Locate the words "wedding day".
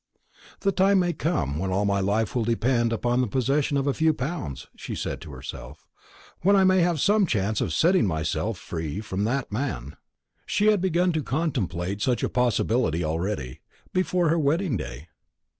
14.39-15.07